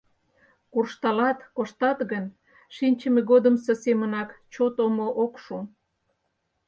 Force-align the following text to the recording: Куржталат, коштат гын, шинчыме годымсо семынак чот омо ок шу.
Куржталат, 0.71 1.39
коштат 1.57 1.99
гын, 2.11 2.25
шинчыме 2.75 3.21
годымсо 3.31 3.73
семынак 3.83 4.29
чот 4.53 4.75
омо 4.85 5.07
ок 5.23 5.33
шу. 5.43 5.57